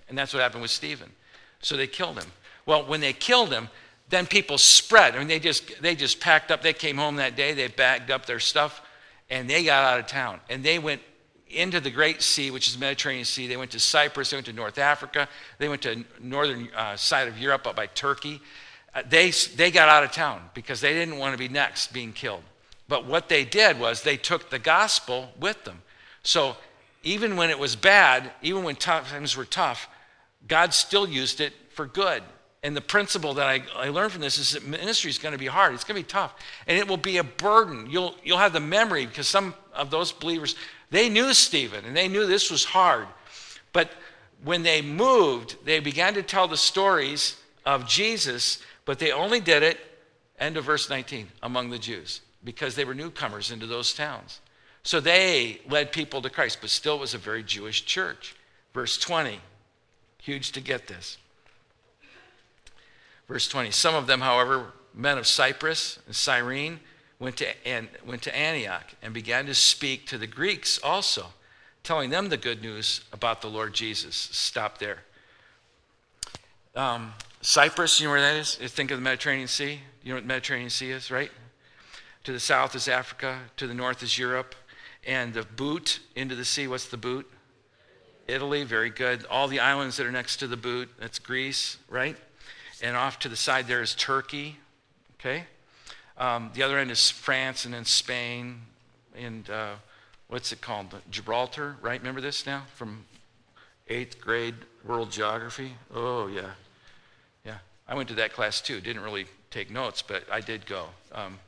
[0.10, 1.12] And that's what happened with Stephen.
[1.62, 2.32] So they killed him.
[2.66, 3.70] Well, when they killed him,
[4.10, 5.14] then people spread.
[5.14, 6.64] I mean, they just, they just packed up.
[6.64, 8.82] They came home that day, they bagged up their stuff,
[9.30, 10.40] and they got out of town.
[10.50, 11.04] And they went
[11.56, 13.48] into the Great Sea, which is the Mediterranean Sea.
[13.48, 17.28] They went to Cyprus, they went to North Africa, they went to northern uh, side
[17.28, 18.42] of Europe up by Turkey.
[18.94, 22.12] Uh, they, they got out of town because they didn't want to be next being
[22.14, 22.44] killed.
[22.88, 25.82] But what they did was they took the gospel with them.
[26.24, 26.58] So
[27.04, 29.88] even when it was bad, even when times were tough,
[30.48, 32.22] God still used it for good.
[32.64, 35.40] And the principle that I, I learned from this is that ministry is going to
[35.40, 35.74] be hard.
[35.74, 36.36] It's going to be tough.
[36.68, 37.88] And it will be a burden.
[37.90, 40.56] You'll, you'll have the memory because some of those believers,
[40.92, 43.08] they knew Stephen and they knew this was hard.
[43.74, 43.92] But
[44.44, 49.64] when they moved, they began to tell the stories of Jesus, but they only did
[49.64, 49.80] it,
[50.40, 54.40] end of verse 19, among the Jews because they were newcomers into those towns.
[54.84, 58.36] So they led people to Christ, but still it was a very Jewish church.
[58.74, 59.40] Verse 20,
[60.20, 61.18] huge to get this.
[63.28, 66.80] Verse 20 Some of them, however, men of Cyprus and Cyrene,
[67.22, 71.28] went to, and, went to Antioch and began to speak to the Greeks also,
[71.84, 74.16] telling them the good news about the Lord Jesus.
[74.16, 75.04] Stop there.
[76.76, 78.56] Um, Cyprus, you know where that is?
[78.56, 79.80] Think of the Mediterranean Sea.
[80.04, 81.32] You know what the Mediterranean Sea is, right?
[82.26, 84.56] To the south is Africa, to the north is Europe.
[85.08, 87.30] And the boot into the sea, what's the boot?
[88.28, 89.26] Italy, very good.
[89.26, 92.18] All the islands that are next to the boot, that's Greece, right?
[92.82, 94.58] and off to the side there is Turkey.
[95.20, 95.46] Okay?
[96.18, 98.62] Um, the other end is France and then Spain
[99.16, 99.74] and uh,
[100.28, 100.96] what's it called?
[101.10, 102.00] Gibraltar, right?
[102.00, 103.06] Remember this now from
[103.88, 105.74] eighth grade world geography?
[105.94, 106.52] Oh, yeah.
[107.46, 107.58] Yeah.
[107.88, 108.80] I went to that class too.
[108.80, 110.88] Didn't really take notes, but I did go.
[111.12, 111.40] Um,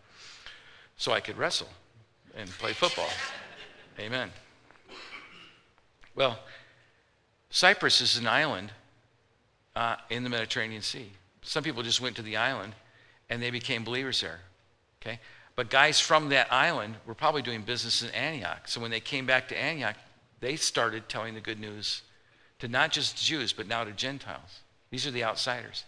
[0.98, 1.70] so I could wrestle
[2.36, 3.10] and play football.
[4.00, 4.30] Amen.
[6.16, 6.40] Well,
[7.50, 8.72] Cyprus is an island
[9.76, 11.12] uh, in the Mediterranean Sea.
[11.42, 12.74] Some people just went to the island
[13.30, 14.40] and they became believers there.
[15.04, 15.20] Okay?
[15.56, 18.68] But guys from that island were probably doing business in Antioch.
[18.68, 19.96] So when they came back to Antioch,
[20.40, 22.02] they started telling the good news
[22.60, 24.62] to not just Jews, but now to Gentiles.
[24.90, 25.86] These are the outsiders.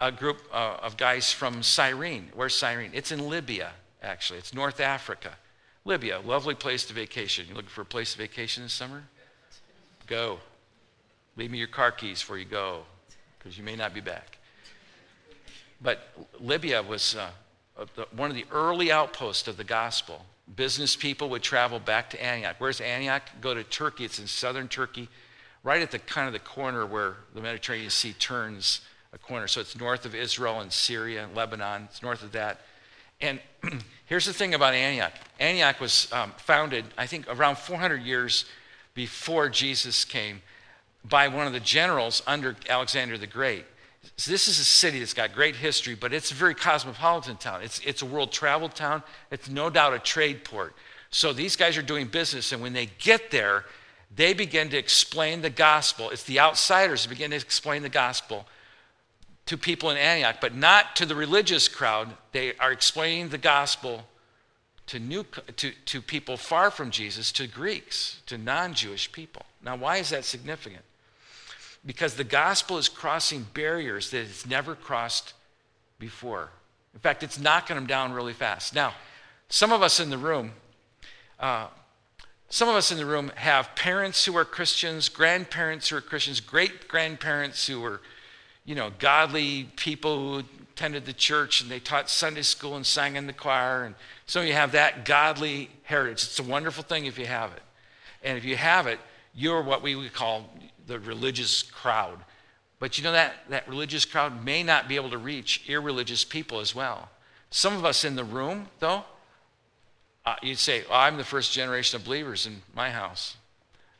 [0.00, 2.30] A group uh, of guys from Cyrene.
[2.34, 2.90] Where's Cyrene?
[2.94, 4.38] It's in Libya, actually.
[4.38, 5.32] It's North Africa.
[5.84, 7.46] Libya, lovely place to vacation.
[7.48, 9.04] You looking for a place to vacation this summer?
[10.06, 10.40] Go.
[11.36, 12.82] Leave me your car keys before you go,
[13.38, 14.38] because you may not be back.
[15.80, 16.08] But
[16.38, 17.30] Libya was uh,
[18.14, 20.24] one of the early outposts of the gospel.
[20.54, 22.56] Business people would travel back to Antioch.
[22.58, 23.22] Where's Antioch?
[23.40, 24.04] Go to Turkey.
[24.04, 25.08] It's in southern Turkey,
[25.62, 28.80] right at the kind of the corner where the Mediterranean Sea turns
[29.12, 29.46] a corner.
[29.46, 31.84] So it's north of Israel and Syria and Lebanon.
[31.84, 32.60] It's north of that.
[33.20, 33.40] And
[34.06, 38.44] here's the thing about Antioch Antioch was um, founded, I think, around 400 years
[38.94, 40.42] before Jesus came
[41.04, 43.64] by one of the generals under Alexander the Great.
[44.16, 47.62] So this is a city that's got great history, but it's a very cosmopolitan town.
[47.62, 49.02] It's, it's a world travel town.
[49.30, 50.74] It's no doubt a trade port.
[51.10, 53.64] So these guys are doing business, and when they get there,
[54.14, 56.10] they begin to explain the gospel.
[56.10, 58.46] It's the outsiders who begin to explain the gospel
[59.46, 62.10] to people in Antioch, but not to the religious crowd.
[62.32, 64.04] They are explaining the gospel
[64.86, 65.24] to, new,
[65.56, 69.42] to, to people far from Jesus, to Greeks, to non Jewish people.
[69.62, 70.82] Now, why is that significant?
[71.84, 75.34] Because the gospel is crossing barriers that it's never crossed
[75.98, 76.50] before.
[76.94, 78.74] In fact, it's knocking them down really fast.
[78.74, 78.94] Now,
[79.48, 80.52] some of us in the room,
[81.38, 81.68] uh,
[82.48, 86.40] some of us in the room have parents who are Christians, grandparents who are Christians,
[86.40, 88.00] great grandparents who were,
[88.64, 93.16] you know, godly people who attended the church and they taught Sunday school and sang
[93.16, 93.84] in the choir.
[93.84, 93.94] And
[94.26, 96.24] so you have that godly heritage.
[96.24, 97.62] It's a wonderful thing if you have it.
[98.22, 98.98] And if you have it,
[99.34, 100.50] you're what we would call
[100.90, 102.18] the religious crowd.
[102.80, 106.58] But you know that that religious crowd may not be able to reach irreligious people
[106.58, 107.08] as well.
[107.50, 109.04] Some of us in the room, though,
[110.26, 113.36] uh, you'd say, well, I'm the first generation of believers in my house.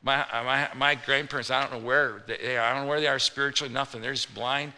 [0.03, 2.65] My, my, my grandparents, I don't know where they are.
[2.65, 4.01] I don't know where they are spiritually, nothing.
[4.01, 4.73] They're just blind.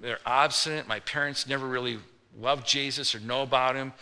[0.00, 0.88] They're obstinate.
[0.88, 1.98] My parents never really
[2.38, 3.92] loved Jesus or know about him.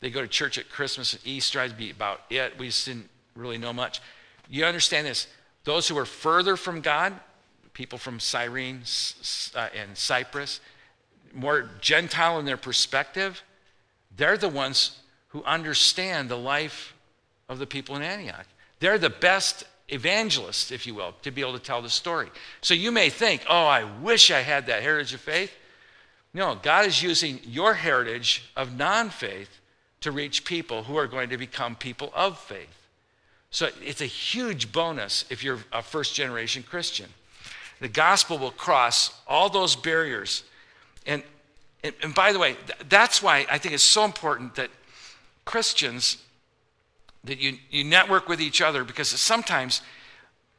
[0.00, 1.58] They go to church at Christmas and Easter.
[1.58, 2.58] I'd be about it.
[2.58, 4.00] We just didn't really know much.
[4.48, 5.26] You understand this?
[5.66, 7.12] Those who are further from God,
[7.72, 8.82] people from Cyrene
[9.54, 10.60] uh, and Cyprus,
[11.34, 13.42] more Gentile in their perspective,
[14.16, 16.94] they're the ones who understand the life
[17.48, 18.46] of the people in Antioch.
[18.78, 22.30] They're the best evangelists, if you will, to be able to tell the story.
[22.60, 25.52] So you may think, oh, I wish I had that heritage of faith.
[26.32, 29.58] No, God is using your heritage of non faith
[30.02, 32.85] to reach people who are going to become people of faith.
[33.56, 37.06] So it's a huge bonus if you're a first generation Christian.
[37.80, 40.42] The gospel will cross all those barriers.
[41.06, 41.22] And,
[41.82, 42.56] and, and by the way,
[42.90, 44.68] that's why I think it's so important that
[45.46, 46.22] Christians
[47.24, 49.80] that you, you network with each other because sometimes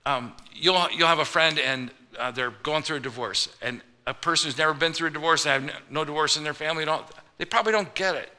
[0.08, 4.14] um, you'll, you'll have a friend and uh, they're going through a divorce and a
[4.16, 7.06] person who's never been through a divorce and have no divorce in their family don't,
[7.38, 8.34] they probably don't get it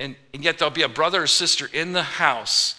[0.00, 2.74] and, and yet there'll be a brother or sister in the house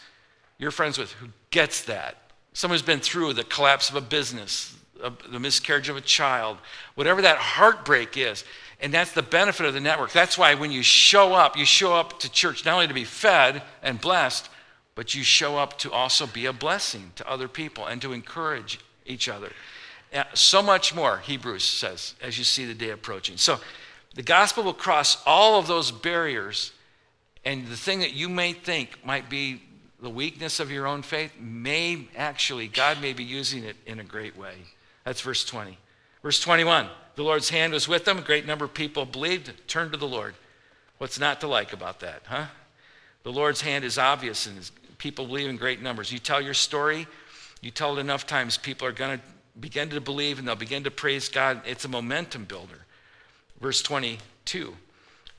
[0.62, 2.16] you're friends with who gets that
[2.54, 6.58] someone who's been through the collapse of a business a, the miscarriage of a child
[6.96, 8.46] whatever that heartbreak is
[8.82, 10.12] and that's the benefit of the network.
[10.12, 13.04] That's why when you show up, you show up to church not only to be
[13.04, 14.50] fed and blessed,
[14.96, 18.80] but you show up to also be a blessing to other people and to encourage
[19.06, 19.52] each other.
[20.34, 23.38] So much more, Hebrews says, as you see the day approaching.
[23.38, 23.60] So
[24.16, 26.74] the gospel will cross all of those barriers,
[27.46, 29.62] and the thing that you may think might be
[30.02, 34.04] the weakness of your own faith may actually, God may be using it in a
[34.04, 34.56] great way.
[35.06, 35.78] That's verse 20.
[36.24, 38.18] Verse 21 the Lord's hand was with them.
[38.18, 40.34] A great number of people believed, turned to the Lord.
[40.98, 42.46] What's not to like about that, huh?
[43.24, 46.12] The Lord's hand is obvious and people believe in great numbers.
[46.12, 47.08] You tell your story,
[47.62, 49.26] you tell it enough times, people are going to
[49.60, 51.62] begin to believe and they'll begin to praise God.
[51.66, 52.86] It's a momentum builder.
[53.60, 54.74] Verse 22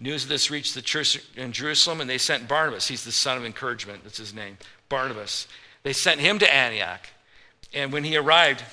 [0.02, 2.88] News of this reached the church in Jerusalem, and they sent Barnabas.
[2.88, 4.58] He's the son of encouragement, that's his name.
[4.88, 5.46] Barnabas.
[5.84, 7.08] They sent him to Antioch.
[7.72, 8.64] And when he arrived,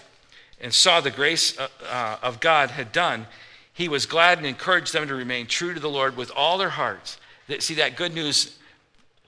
[0.62, 3.28] and saw the grace uh, uh, of God had done,
[3.74, 6.70] he was glad and encouraged them to remain true to the Lord with all their
[6.70, 7.18] hearts.
[7.60, 8.58] See, that good news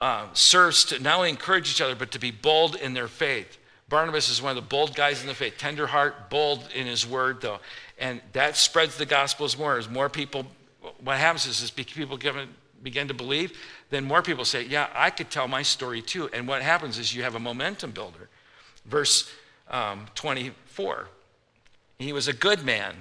[0.00, 3.58] uh, serves to not only encourage each other, but to be bold in their faith.
[3.88, 7.06] Barnabas is one of the bold guys in the faith, tender heart, bold in his
[7.06, 7.60] word, though.
[7.98, 9.78] And that spreads the gospels more.
[9.78, 10.46] As more people,
[11.02, 12.18] what happens is, as people
[12.82, 13.58] begin to believe,
[13.90, 16.28] then more people say, Yeah, I could tell my story too.
[16.32, 18.28] And what happens is you have a momentum builder.
[18.86, 19.30] Verse
[19.70, 21.08] um, 24.
[21.98, 22.94] He was a good man.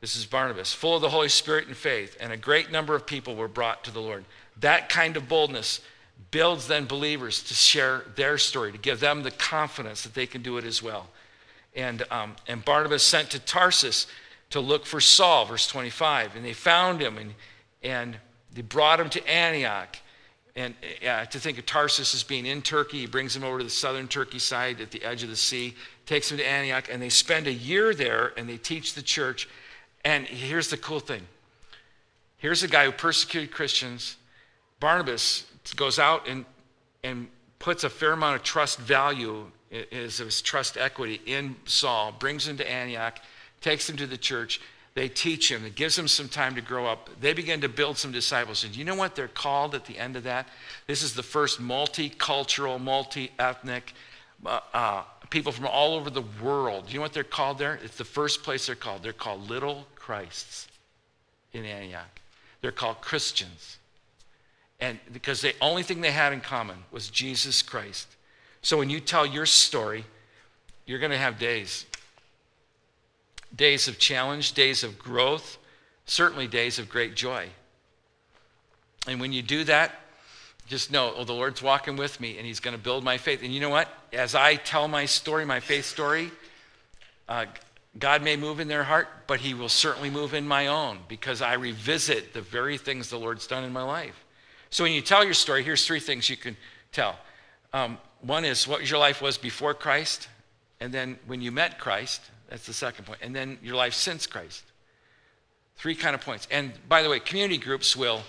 [0.00, 3.04] This is Barnabas, full of the Holy Spirit and faith, and a great number of
[3.04, 4.24] people were brought to the Lord.
[4.60, 5.80] That kind of boldness
[6.30, 10.42] builds then believers to share their story, to give them the confidence that they can
[10.42, 11.08] do it as well.
[11.74, 14.06] And, um, and Barnabas sent to Tarsus
[14.50, 17.34] to look for Saul, verse 25, and they found him and,
[17.82, 18.16] and
[18.52, 19.96] they brought him to Antioch.
[20.56, 20.74] And
[21.06, 23.70] uh, to think of Tarsus as being in Turkey, he brings him over to the
[23.70, 25.74] southern Turkey side at the edge of the sea
[26.08, 29.48] takes him to Antioch, and they spend a year there and they teach the church.
[30.04, 31.22] And here's the cool thing
[32.38, 34.16] here's a guy who persecuted Christians.
[34.80, 35.44] Barnabas
[35.76, 36.44] goes out and,
[37.02, 42.46] and puts a fair amount of trust value, is his trust equity in Saul, brings
[42.46, 43.18] him to Antioch,
[43.60, 44.60] takes him to the church.
[44.94, 45.64] They teach him.
[45.64, 47.08] It gives him some time to grow up.
[47.20, 48.64] They begin to build some disciples.
[48.64, 50.48] And you know what they're called at the end of that?
[50.86, 53.92] This is the first multicultural, multi ethnic
[54.44, 56.86] uh, uh, people from all over the world.
[56.88, 57.78] You know what they're called there?
[57.84, 59.02] It's the first place they're called.
[59.02, 60.68] They're called little Christs
[61.52, 62.20] in Antioch.
[62.60, 63.78] They're called Christians.
[64.80, 68.08] And because the only thing they had in common was Jesus Christ.
[68.62, 70.04] So when you tell your story,
[70.86, 71.86] you're going to have days
[73.54, 75.58] days of challenge, days of growth,
[76.06, 77.48] certainly days of great joy.
[79.06, 79.94] And when you do that,
[80.66, 83.42] just know, oh, the Lord's walking with me and He's going to build my faith.
[83.42, 83.88] And you know what?
[84.12, 86.30] As I tell my story, my faith story,
[87.28, 87.46] uh,
[87.98, 91.40] God may move in their heart, but He will certainly move in my own because
[91.40, 94.24] I revisit the very things the Lord's done in my life.
[94.70, 96.56] So when you tell your story, here's three things you can
[96.92, 97.18] tell.
[97.72, 100.28] Um, one is what your life was before Christ,
[100.80, 104.26] and then when you met Christ, that's the second point, and then your life since
[104.26, 104.64] Christ.
[105.76, 106.48] Three kind of points.
[106.50, 108.22] And by the way, community groups will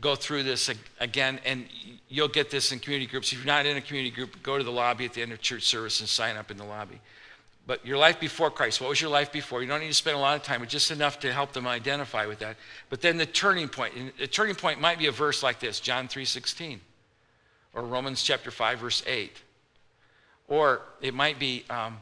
[0.00, 0.70] go through this
[1.00, 1.66] again, and
[2.08, 3.32] you'll get this in community groups.
[3.32, 5.40] If you're not in a community group, go to the lobby at the end of
[5.40, 7.00] church service and sign up in the lobby.
[7.66, 9.62] But your life before Christ, what was your life before?
[9.62, 11.66] You don't need to spend a lot of time, but just enough to help them
[11.66, 12.56] identify with that.
[12.90, 15.78] But then the turning point, and the turning point might be a verse like this,
[15.78, 16.80] John 3:16,
[17.72, 19.40] or Romans chapter 5, verse 8.
[20.48, 21.98] Or it might be um,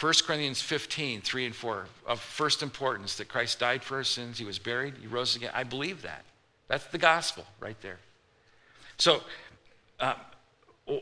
[0.00, 4.38] 1 Corinthians 15, 3 and 4, of first importance that Christ died for our sins,
[4.38, 5.50] he was buried, he rose again.
[5.54, 6.24] I believe that.
[6.68, 7.98] That's the gospel right there.
[8.96, 9.20] So,
[9.98, 10.14] uh,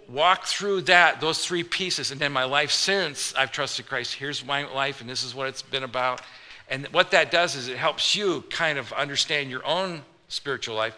[0.08, 4.14] walk through that, those three pieces, and then my life since I've trusted Christ.
[4.14, 6.20] Here's my life, and this is what it's been about.
[6.68, 10.96] And what that does is it helps you kind of understand your own spiritual life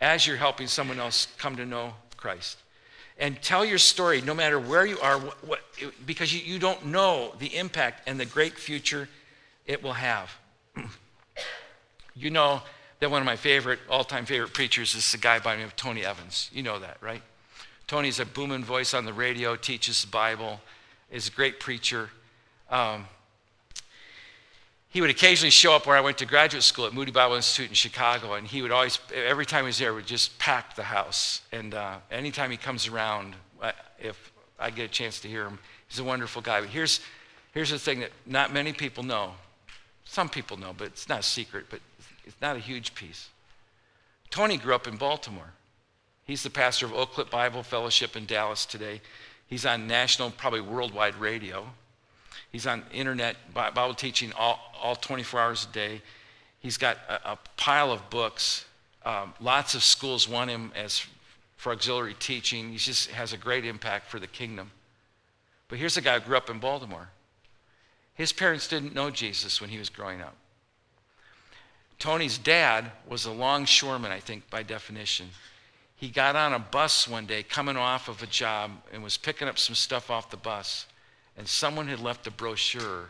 [0.00, 2.61] as you're helping someone else come to know Christ.
[3.22, 5.60] And tell your story no matter where you are, what, what,
[6.04, 9.08] because you, you don't know the impact and the great future
[9.64, 10.36] it will have.
[12.16, 12.62] you know
[12.98, 15.68] that one of my favorite, all time favorite preachers is a guy by the name
[15.68, 16.50] of Tony Evans.
[16.52, 17.22] You know that, right?
[17.86, 20.60] Tony's a booming voice on the radio, teaches the Bible,
[21.08, 22.10] is a great preacher.
[22.70, 23.06] Um,
[24.92, 27.70] he would occasionally show up where I went to graduate school at Moody Bible Institute
[27.70, 30.82] in Chicago, and he would always, every time he was there, would just pack the
[30.82, 31.40] house.
[31.50, 33.34] And uh, anytime he comes around,
[33.98, 34.30] if
[34.60, 36.60] I get a chance to hear him, he's a wonderful guy.
[36.60, 37.00] But here's,
[37.54, 39.32] here's the thing that not many people know.
[40.04, 41.80] Some people know, but it's not a secret, but
[42.26, 43.30] it's not a huge piece.
[44.28, 45.54] Tony grew up in Baltimore.
[46.26, 49.00] He's the pastor of Oak Cliff Bible Fellowship in Dallas today.
[49.46, 51.70] He's on national, probably worldwide radio.
[52.52, 56.02] He's on internet Bible teaching all, all 24 hours a day.
[56.60, 58.66] He's got a, a pile of books.
[59.04, 61.04] Um, lots of schools want him as
[61.56, 62.70] for auxiliary teaching.
[62.70, 64.70] He just has a great impact for the kingdom.
[65.68, 67.08] But here's a guy who grew up in Baltimore.
[68.14, 70.36] His parents didn't know Jesus when he was growing up.
[71.98, 75.28] Tony's dad was a longshoreman, I think, by definition.
[75.96, 79.48] He got on a bus one day coming off of a job and was picking
[79.48, 80.86] up some stuff off the bus
[81.36, 83.08] and someone had left a brochure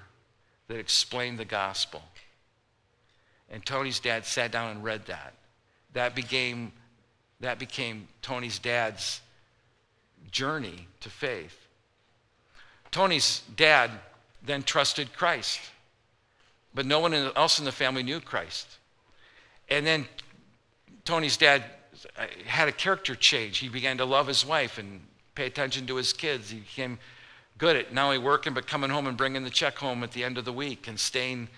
[0.68, 2.02] that explained the gospel.
[3.50, 5.34] And Tony's dad sat down and read that.
[5.92, 6.72] That became,
[7.40, 9.20] that became Tony's dad's
[10.30, 11.66] journey to faith.
[12.90, 13.90] Tony's dad
[14.44, 15.60] then trusted Christ,
[16.74, 18.66] but no one else in the family knew Christ.
[19.68, 20.06] And then
[21.04, 21.64] Tony's dad
[22.18, 23.58] uh, had a character change.
[23.58, 25.00] He began to love his wife and
[25.34, 26.50] pay attention to his kids.
[26.50, 26.98] He became
[27.58, 30.24] good at not only working, but coming home and bringing the check home at the
[30.24, 31.48] end of the week and staying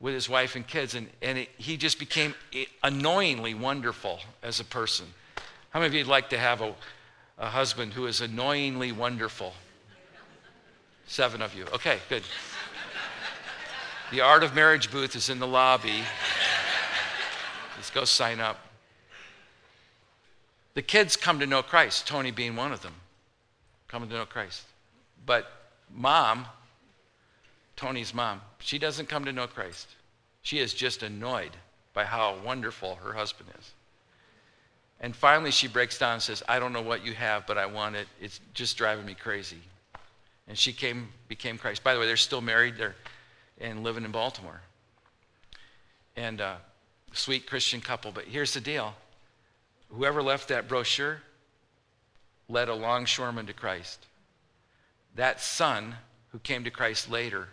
[0.00, 0.94] with his wife and kids.
[0.94, 2.34] And, and it, he just became
[2.82, 5.06] annoyingly wonderful as a person.
[5.70, 6.74] How many of you'd like to have a,
[7.38, 9.54] a husband who is annoyingly wonderful?
[11.06, 11.64] Seven of you.
[11.72, 12.22] Okay, good.
[14.10, 16.02] The Art of Marriage booth is in the lobby.
[17.76, 18.58] Let's go sign up.
[20.74, 22.94] The kids come to know Christ, Tony being one of them,
[23.88, 24.62] coming to know Christ.
[25.24, 25.50] But
[25.90, 26.46] mom,
[27.76, 29.88] Tony's mom, she doesn't come to know Christ.
[30.42, 31.52] She is just annoyed
[31.94, 33.70] by how wonderful her husband is.
[35.00, 37.66] And finally, she breaks down and says, I don't know what you have, but I
[37.66, 38.06] want it.
[38.20, 39.58] It's just driving me crazy.
[40.46, 41.82] And she came, became Christ.
[41.82, 42.94] By the way, they're still married they're,
[43.60, 44.60] and living in Baltimore.
[46.16, 46.56] And uh,
[47.12, 48.12] sweet Christian couple.
[48.12, 48.94] But here's the deal
[49.90, 51.20] whoever left that brochure
[52.48, 54.06] led a longshoreman to Christ
[55.14, 55.94] that son
[56.30, 57.48] who came to Christ later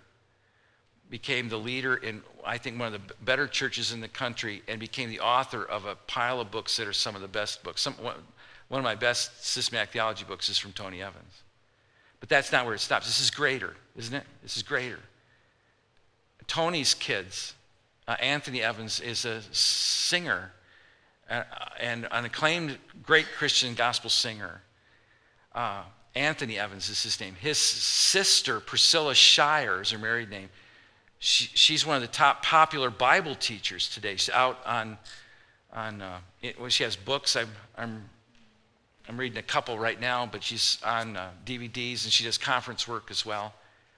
[1.09, 4.79] became the leader in, I think, one of the better churches in the country and
[4.79, 7.81] became the author of a pile of books that are some of the best books.
[7.81, 8.15] Some, one,
[8.71, 11.41] of my best systematic theology books is from Tony Evans.
[12.19, 13.07] But that's not where it stops.
[13.07, 14.23] This is greater, isn't it?
[14.43, 14.99] This is greater.
[16.47, 17.55] Tony's kids,
[18.07, 20.51] uh, Anthony Evans, is a singer
[21.29, 21.43] uh,
[21.79, 24.61] and an acclaimed great Christian gospel singer.
[25.53, 25.83] Uh,
[26.15, 27.35] Anthony Evans is his name.
[27.39, 30.49] His sister, Priscilla Shirer, is her married name.
[31.19, 34.15] She, she's one of the top popular Bible teachers today.
[34.15, 34.97] She's out on,
[35.73, 37.35] on uh, it, well, she has books.
[37.35, 38.09] I'm, I'm,
[39.07, 42.87] I'm reading a couple right now, but she's on uh, DVDs and she does conference
[42.87, 43.53] work as well.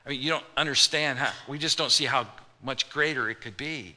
[0.05, 2.27] I mean, you don't understand how, we just don't see how
[2.63, 3.95] much greater it could be,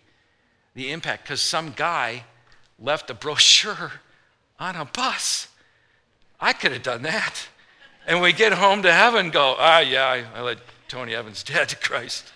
[0.75, 2.25] the impact, because some guy
[2.79, 3.93] left a brochure
[4.61, 5.49] on a bus.
[6.41, 7.49] I could have done that.
[8.07, 11.69] And we get home to heaven go, ah, yeah, I, I led Tony Evans' dad
[11.71, 12.33] to Christ.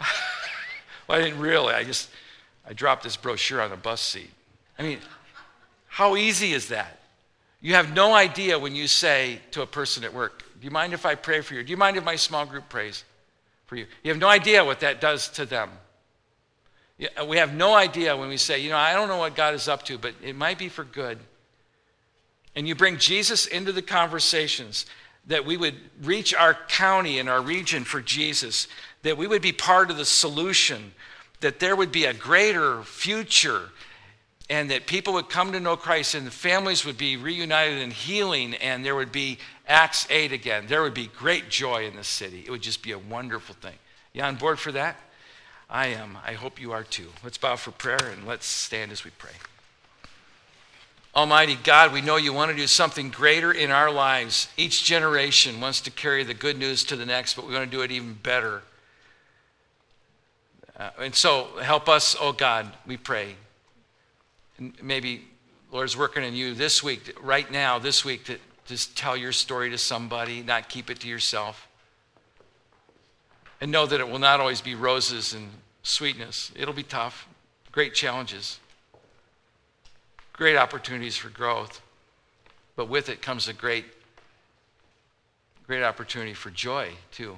[1.08, 1.74] well, I didn't really.
[1.74, 2.10] I just,
[2.66, 4.30] I dropped this brochure on the bus seat.
[4.78, 4.98] I mean,
[5.88, 7.00] how easy is that?
[7.60, 10.92] You have no idea when you say to a person at work, Do you mind
[10.92, 11.62] if I pray for you?
[11.62, 13.04] Do you mind if my small group prays
[13.66, 13.86] for you?
[14.02, 15.70] You have no idea what that does to them.
[17.26, 19.68] We have no idea when we say, You know, I don't know what God is
[19.68, 21.18] up to, but it might be for good
[22.56, 24.86] and you bring Jesus into the conversations,
[25.26, 28.66] that we would reach our county and our region for Jesus,
[29.02, 30.92] that we would be part of the solution,
[31.40, 33.70] that there would be a greater future,
[34.48, 37.90] and that people would come to know Christ and the families would be reunited in
[37.90, 40.66] healing, and there would be Acts 8 again.
[40.68, 42.44] There would be great joy in the city.
[42.46, 43.74] It would just be a wonderful thing.
[44.14, 44.96] You on board for that?
[45.68, 46.16] I am.
[46.24, 47.08] I hope you are too.
[47.24, 49.32] Let's bow for prayer and let's stand as we pray.
[51.16, 54.48] Almighty God, we know you want to do something greater in our lives.
[54.58, 57.74] Each generation wants to carry the good news to the next, but we want to
[57.74, 58.62] do it even better.
[60.78, 63.34] Uh, and so help us, oh God, we pray.
[64.58, 65.24] And maybe
[65.72, 68.36] Lord's working in you this week, right now, this week, to
[68.66, 71.66] just tell your story to somebody, not keep it to yourself.
[73.62, 75.48] And know that it will not always be roses and
[75.82, 76.52] sweetness.
[76.54, 77.26] It'll be tough,
[77.72, 78.60] great challenges
[80.36, 81.80] great opportunities for growth,
[82.76, 83.86] but with it comes a great,
[85.66, 87.36] great opportunity for joy, too.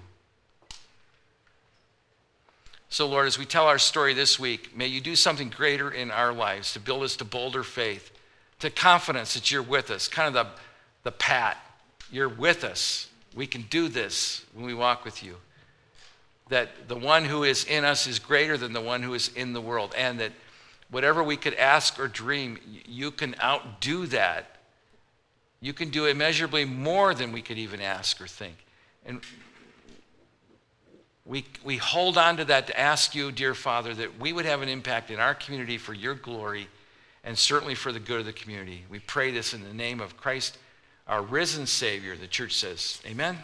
[2.91, 6.11] So, Lord, as we tell our story this week, may you do something greater in
[6.11, 8.11] our lives to build us to bolder faith,
[8.61, 10.51] to confidence that you're with us, kind of the,
[11.05, 11.59] the pat.
[12.11, 13.09] You're with us.
[13.37, 15.37] We can do this when we walk with you.
[16.49, 19.53] That the one who is in us is greater than the one who is in
[19.53, 20.33] the world, and that
[20.91, 24.57] whatever we could ask or dream, you can outdo that.
[25.61, 28.65] You can do immeasurably more than we could even ask or think.
[29.05, 29.21] And
[31.25, 34.63] we, we hold on to that to ask you, dear Father, that we would have
[34.63, 36.69] an impact in our community for your glory
[37.25, 38.85] and certainly for the good of the community.
[38.89, 40.57] We pray this in the name of Christ,
[41.07, 43.03] our risen Savior, the church says.
[43.07, 43.37] Amen.